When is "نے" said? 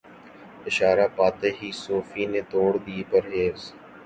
2.31-2.41